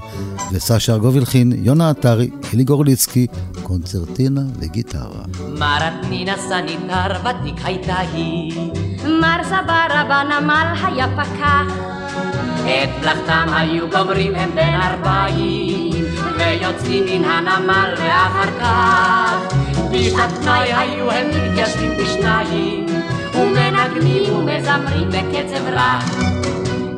[0.52, 3.26] וסשה ארגוב הלחין, יונה עטרי, אלי גורליצקי,
[3.62, 5.24] קונצרטינה וגיטרה.
[5.58, 8.70] מרתנינה סניטר ותיק הייתה היא,
[9.04, 11.74] מר סברה בנמל היה פקח.
[12.64, 16.04] את מלאכתם היו גומרים הם בין ארבעים,
[16.38, 19.54] ויוצאים מן הנמל ואחר כך,
[19.92, 23.03] בשעת פנאי היו הם מתיישבים בשניים.
[23.84, 25.98] ומנגנים ומזמרים בקצב רע.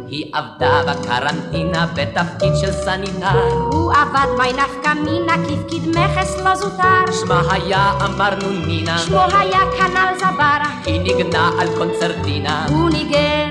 [0.09, 3.43] היא עבדה בקרנטינה בתפקיד של סניטר.
[3.73, 7.13] הוא עבד מי נפקא מינה כפקיד מכס לא זוטר.
[7.21, 8.99] שמה היה אמרנו נינה.
[8.99, 10.71] שמו היה כנ"ל זברה.
[10.87, 12.67] היא ניגנה על קונצרטינה.
[12.69, 13.51] הוא ניגן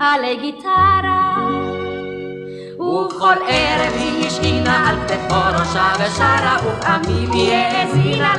[0.00, 1.36] עלי גיטרה.
[2.78, 8.35] ובכל ערב היא השכינה על כתפו ראשה ושרה, ופעמים היא האזינה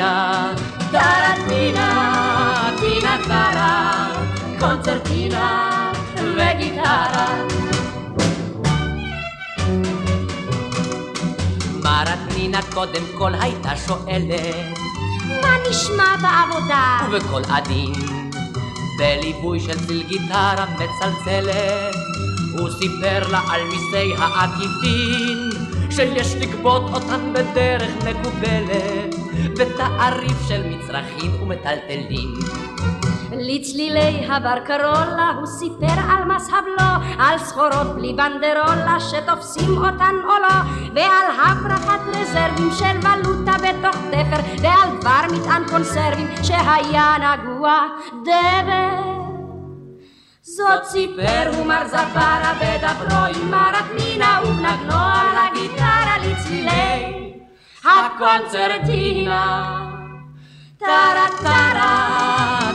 [0.00, 0.52] מרטמינה
[0.90, 4.08] טרטינה טינה טרה
[4.58, 7.44] קונצרטינה וגיטרה
[11.82, 14.78] מרטמינה קודם כל הייתה שואלת
[15.42, 16.98] מה נשמע בעבודה?
[17.10, 17.92] ובקול עדין
[18.98, 21.94] בליווי של ציל גיטרה מצלצלת
[22.58, 25.50] הוא סיפר לה על מיסי העקיפין
[25.90, 32.34] שיש לגבות אותן בדרך מקובלת בתעריף של מצרכים ומטלטלים
[33.32, 40.42] לצלילי הבר קרולה הוא סיפר על מס הבלו, על סחורות בלי בנדרולה שתופסים אותן או
[40.42, 40.54] לא,
[40.94, 47.86] ועל הברחת רזרבים של ולוטה בתוך תפר, ועל דבר מטען קונסרבים שהיה נגוע
[48.22, 49.20] דבר.
[50.42, 57.20] זאת סיפר הוא מר זברה בדברו עם מרתנינה ובנגנו על הגיטרה לצלילי
[60.78, 61.26] טרה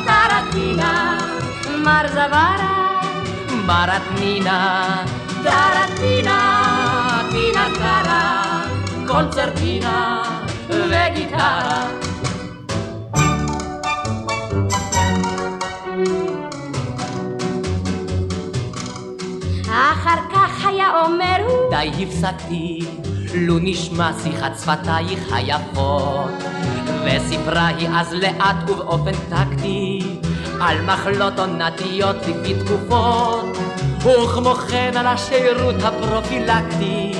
[0.05, 1.17] טרטינה
[1.83, 2.55] מר זברה
[3.65, 5.03] מרתנינה
[5.43, 6.39] טרטינה
[7.31, 8.63] טינה טרה
[9.07, 10.23] קונצרטינה
[10.69, 11.87] וגיטרה
[19.67, 21.37] אחר כך היה אומר
[21.69, 22.79] די הפסקתי,
[23.35, 26.43] לו נשמע שיחת שפתייך היפות.
[27.05, 29.99] וסיפרה היא אז לאט ובאופן טקטי
[30.61, 33.57] על מחלות עונתיות לפי תקופות.
[33.99, 37.11] וכמו כן על השירות הפרופילקטי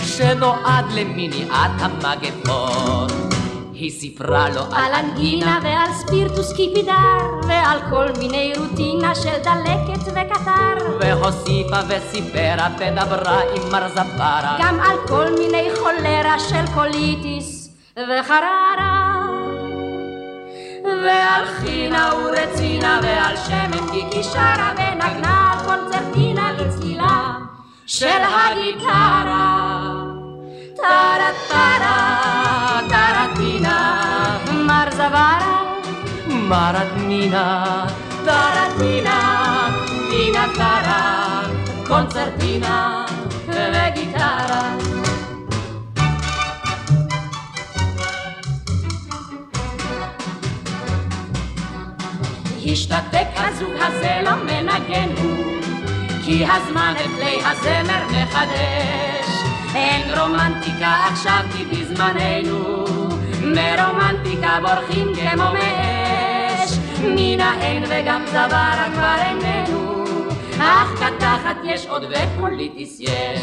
[0.00, 3.33] שנועד למניעת המגפות
[3.74, 10.96] היא סיפרה לו על אנגינה ועל ספירטוס קיפידר ועל כל מיני רוטינה של דלקת וקטר
[11.00, 19.20] והוסיפה וסיפרה ודברה עם מר זברה גם על כל מיני חולרה של קוליטיס וחררה
[20.84, 27.32] ועל חינה ורצינה ועל שמן קיקי שרה ונגנה קונצרטינה לצלילה
[27.86, 29.94] של הגיטרה
[30.76, 31.73] טרה טרה
[36.48, 37.86] מרדנינה
[38.24, 39.70] טרטינה
[40.10, 41.42] טינה טרה
[41.86, 43.06] קונצרטינה
[43.48, 44.76] וגיטרה
[52.66, 55.44] השתתק הזוג הזה לא מנגן הוא
[56.24, 59.28] כי הזמן את כלי הזמר מחדש
[59.74, 62.84] אין רומנטיקה עכשיו כי בזמננו
[63.42, 65.93] מרומנטיקה בורחים כמו מאש
[67.06, 70.04] מן האין וגם צווארה כבר איננו.
[70.58, 73.40] אך קתחת יש עוד ופוליטיס יש.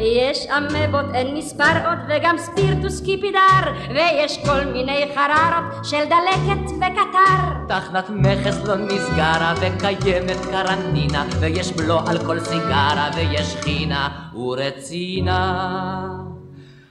[0.00, 3.72] יש אמבות אין מספר עוד וגם ספירטוס קיפידר.
[3.94, 7.68] ויש כל מיני חררות של דלקת וקטר.
[7.68, 11.24] תחנת מכס לא נסגרה וקיימת קרנטינה.
[11.40, 15.60] ויש בלו על כל סיגרה ויש חינה ורצינה.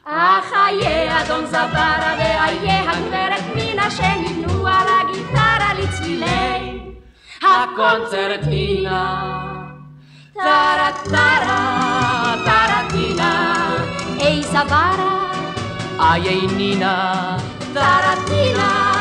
[0.06, 4.19] אך איה אדון זברה ואיה הגברת מינה שנבנו
[7.60, 9.32] הקונצרטינה
[10.34, 13.66] טרה טרה טרטינה
[14.20, 15.32] אי זברה
[16.00, 17.38] איי נינה
[17.74, 18.92] טרטינה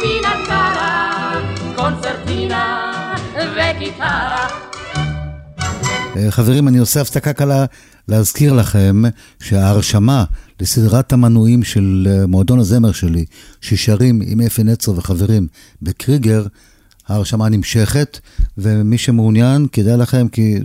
[0.00, 1.32] טינה טרה
[1.76, 2.86] קונצרטינה
[3.34, 4.46] וגיטרה
[6.16, 7.64] אה, חברים, אני עושה הפסקה קלה
[8.08, 9.02] להזכיר לכם
[9.40, 10.24] שההרשמה
[10.60, 13.24] לסדרת המנויים של אה, מועדון הזמר שלי,
[13.60, 15.46] ששרים עם אפי נצר וחברים
[15.82, 16.42] בקריגר,
[17.10, 18.20] ההרשמה נמשכת,
[18.58, 20.58] ומי שמעוניין, כדאי לכם, כי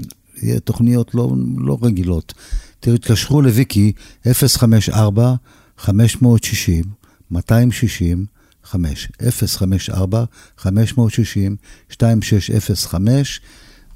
[0.64, 2.34] תוכניות לא, לא רגילות.
[2.80, 3.92] תתקשרו לוויקי
[4.34, 5.36] 054
[5.78, 6.84] 560
[7.32, 8.26] 260
[8.64, 10.24] 5 054
[10.58, 11.56] 560
[11.92, 13.42] 2605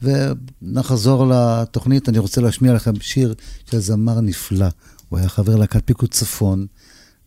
[0.02, 3.34] ונחזור לתוכנית, אני רוצה להשמיע לכם שיר
[3.72, 4.68] של זמר נפלא.
[5.10, 6.66] הוא היה חבר להקת פיקוד צפון,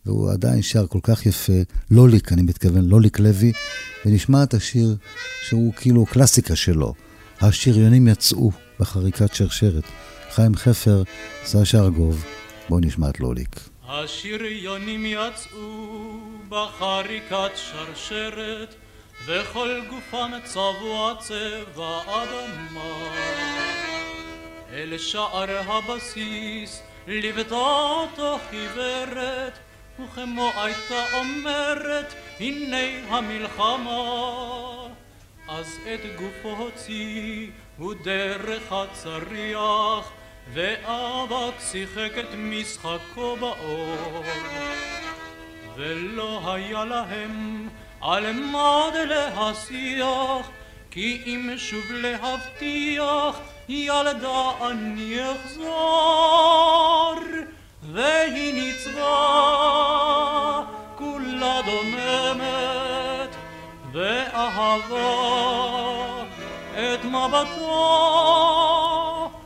[0.05, 1.53] והוא עדיין שר כל כך יפה,
[1.91, 3.51] לוליק, אני מתכוון, לוליק לוי,
[4.05, 4.95] ונשמע את השיר
[5.47, 6.93] שהוא כאילו קלאסיקה שלו.
[7.41, 9.83] השריונים יצאו בחריקת שרשרת.
[10.31, 11.03] חיים חפר,
[11.43, 12.25] סשה ארגוב,
[12.69, 13.59] בואו נשמע את לוליק.
[13.87, 18.75] השריונים יצאו בחריקת שרשרת
[19.25, 23.13] וכל גופם צבוע צבע אדמה.
[24.73, 29.59] אל שער הבסיס ליוותה אותו חיוורת,
[29.99, 34.87] וכמו הייתה אומרת, הנה המלחמה.
[35.47, 40.11] אז את גופו הוציא הוא דרך הצריח,
[40.53, 44.23] ואבק שיחק את משחקו באור.
[45.75, 47.69] ולא היה להם
[48.01, 50.49] על מד להשיח,
[50.91, 53.39] כי אם שוב להבטיח,
[53.69, 57.15] ילדה אני אחזור.
[57.91, 59.11] והיא ניצבה,
[60.95, 63.35] כולה דוממת,
[63.91, 65.43] ואהבה
[66.73, 68.09] את מבטו,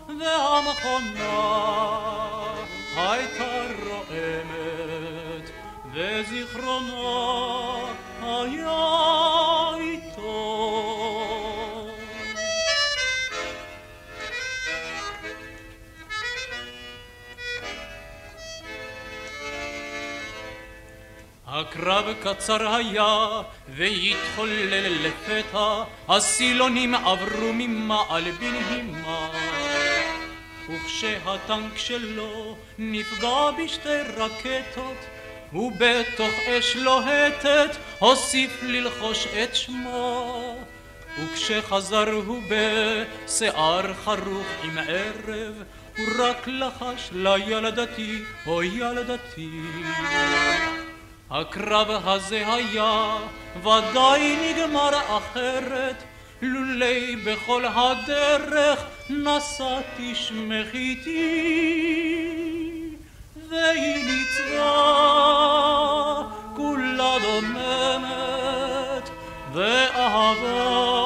[0.08, 1.38] והמכונה
[2.98, 5.52] הייתה רועמת,
[5.94, 6.98] וזיכרונה
[8.22, 9.47] היה
[21.60, 29.30] הקרב קצר היה, והתחולל לפתע, הסילונים עברו ממעל בנהימה.
[30.70, 34.98] וכשהטנק שלו נפגע בשתי רקטות,
[35.54, 40.56] ובתוך אש לוהטת הוסיף ללחוש את שמו.
[41.20, 45.64] וכשחזר הוא בשיער חרוך עם ערב,
[45.98, 49.50] הוא רק לחש לילדתי, או ילדתי.
[51.32, 53.18] הקרב הזה היה
[53.64, 56.04] ודאי נגמר אחרת
[56.42, 61.58] לולי בכל הדרך נשאתי שמך איתי
[63.50, 64.72] והיא ניצבה
[66.56, 69.10] כולה דוממת
[69.54, 70.98] ואהבה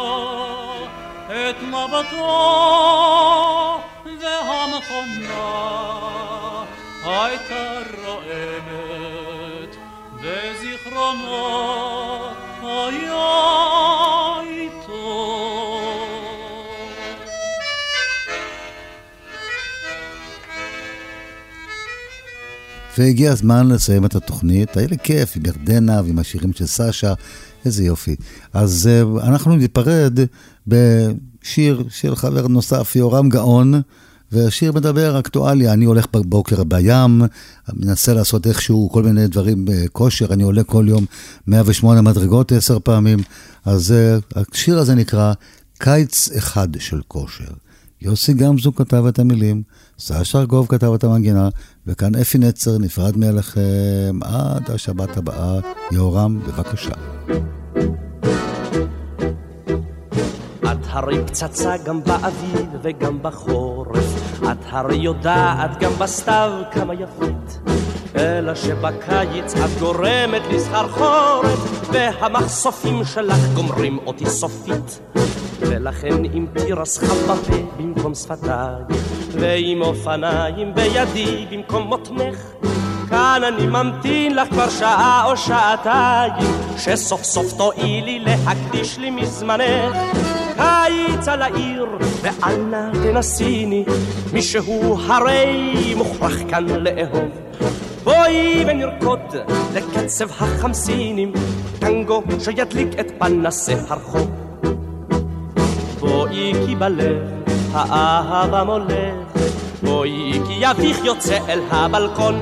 [1.27, 2.27] את מבטו
[4.19, 5.41] והמכונה
[7.03, 8.00] הייתה רע
[22.97, 24.77] והגיע הזמן לסיים את התוכנית.
[24.77, 27.13] היה לי כיף עם ירדנה ועם השירים של סשה,
[27.65, 28.15] איזה יופי.
[28.53, 30.19] אז uh, אנחנו ניפרד
[30.67, 33.81] בשיר של חבר נוסף, יורם גאון,
[34.31, 35.73] והשיר מדבר אקטואליה.
[35.73, 37.21] אני הולך בבוקר בים,
[37.73, 41.05] מנסה לעשות איכשהו כל מיני דברים בכושר, אני עולה כל יום
[41.47, 43.19] 108 מדרגות עשר פעמים.
[43.65, 45.33] אז uh, השיר הזה נקרא
[45.77, 47.53] קיץ אחד של כושר.
[48.01, 49.63] יוסי גמזו כתב את המילים,
[49.99, 51.49] סשה ארגוב כתב את המנגינה,
[51.87, 55.59] וכאן אפי נצר נפרד מאליכם עד השבת הבאה.
[55.91, 56.93] יהורם, בבקשה.
[60.71, 64.10] את הרי פצצה גם באביב וגם בחורף,
[64.43, 67.59] את הרי יודעת גם בסתיו כמה יפית.
[68.15, 71.59] אלא שבקיץ את גורמת לי סחרחורת,
[71.91, 74.99] והמחשופים שלך גומרים אותי סופית.
[75.59, 78.81] ולכן אם תירס חם בפה במקום שפתיי,
[79.31, 82.37] ועם אופניים בידי במקום מותנך,
[83.09, 86.33] כאן אני ממתין לך כבר שעה או שעתיים,
[86.77, 90.40] שסוף סוף תואילי להקדיש לי מזמנך.
[90.55, 91.85] קיץ על העיר,
[92.21, 93.85] ואל נא תנסיני,
[94.33, 97.29] מישהו הרי מוכרח כאן לאהוב.
[98.03, 99.19] בואי ונרקוד
[99.73, 101.31] לקצב החמסינים,
[101.79, 104.31] טנגו שידליק את פנסי הרחוב.
[105.99, 107.17] בואי כי בלב
[107.73, 109.43] האהבה מולך,
[109.83, 112.39] בואי כי יביך יוצא אל הבלקון,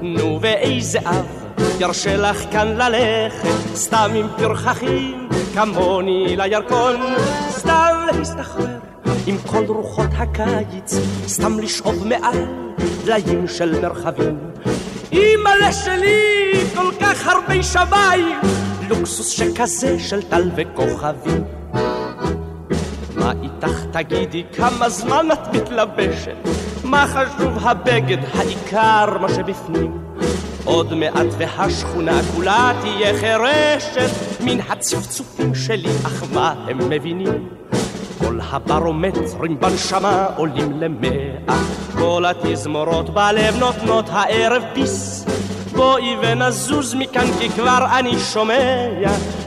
[0.00, 1.43] נו ואיזה אב
[1.80, 6.96] ירשה לך כאן ללכת, סתם עם פרחחים כמוני לירקון,
[7.50, 8.78] סתם להסתחרר
[9.26, 10.94] עם כל רוחות הקיץ,
[11.26, 12.46] סתם לשאוב מעל
[13.04, 14.38] דליים של מרחבים.
[15.12, 18.38] אימא'לה שלי, כל כך הרבה שמיים,
[18.88, 21.44] לוקסוס שכזה של טל וכוכבים.
[23.16, 26.36] מה איתך תגידי, כמה זמן את מתלבשת?
[26.84, 29.98] מה חשוב הבגד, העיקר מה שבפנים.
[30.64, 34.10] עוד מעט והשכונה כולה תהיה חירשת
[34.40, 37.48] מן הצפצופים שלי, אך מה הם מבינים?
[38.18, 41.56] כל הברומטרים בנשמה עולים למאה,
[41.98, 45.24] כל התזמורות בלב נותנות הערב ביס.
[45.72, 48.86] בואי ונזוז מכאן כי כבר אני שומע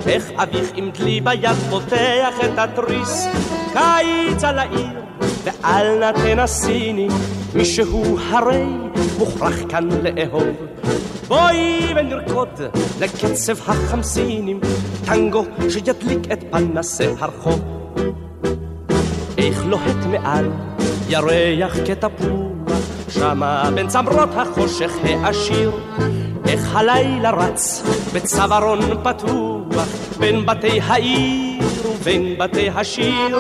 [0.08, 3.28] איך אביך עם דלי ביד פותח את התריס
[3.74, 5.02] קיץ על העיר
[5.44, 7.08] ואל נא תנסיני
[7.56, 8.66] מישהו הרי
[9.18, 10.48] מוכרח כאן לאהוב
[11.28, 12.62] בואי ונרקוד
[13.00, 14.60] לקצב החמסינים
[15.06, 17.62] טנגו שידליק את פנסי הרחוב
[19.38, 20.52] איך לוהט מעל
[21.10, 22.80] ירח כתפוח
[23.10, 25.72] שמה בין צמרות החושך העשיר
[26.48, 27.84] איך הלילה רץ
[28.14, 29.88] בצווארון פתוח
[30.20, 33.38] בין בתי העיר ובין בתי השיר.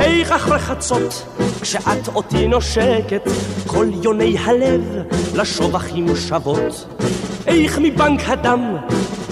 [0.00, 1.26] איך אחרי חצות
[1.60, 3.22] כשאת אותי נושקת?
[3.66, 4.82] כל יוני הלב
[5.34, 6.86] לשובחים שוות.
[7.46, 8.76] איך מבנק הדם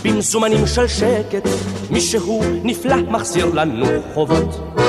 [0.04, 1.48] במזומנים של שקט
[1.90, 4.81] מישהו נפלא מחזיר לנו חובות